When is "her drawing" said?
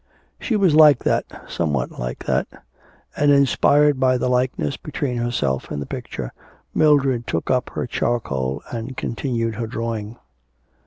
9.57-10.17